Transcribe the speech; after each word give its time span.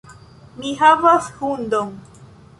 Mi 0.61 0.71
havas 0.79 1.29
hundon. 1.43 1.95